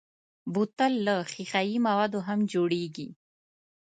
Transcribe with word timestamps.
بوتل 0.53 0.93
له 1.07 1.15
ښیښهيي 1.31 1.77
موادو 1.87 2.19
هم 2.27 2.39
جوړېږي. 2.53 3.09